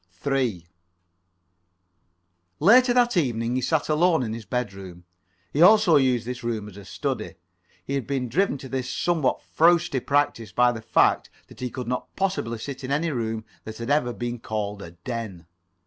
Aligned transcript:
3 0.13 0.65
Later 2.59 2.91
that 2.91 3.15
evening 3.15 3.53
he 3.55 3.61
sat 3.61 3.87
alone 3.87 4.23
in 4.23 4.33
his 4.33 4.45
bedroom. 4.45 5.03
He 5.53 5.61
also 5.61 5.97
used 5.97 6.25
this 6.25 6.43
room 6.43 6.67
as 6.67 6.75
a 6.75 6.85
study. 6.85 7.35
He 7.85 7.93
had 7.93 8.07
been 8.07 8.27
driven 8.27 8.57
to 8.57 8.67
this 8.67 8.89
somewhat 8.89 9.43
frowsty 9.43 9.99
practice 9.99 10.51
by 10.51 10.71
the 10.71 10.81
fact 10.81 11.29
that 11.49 11.59
he 11.59 11.69
could 11.69 11.87
not 11.87 12.15
possibly 12.15 12.57
sit 12.57 12.83
in 12.83 12.89
any 12.91 13.11
room 13.11 13.45
that 13.63 13.77
had 13.77 13.91
ever 13.91 14.11
been 14.11 14.39
called 14.39 14.81
a 14.81 14.89
den. 14.89 15.45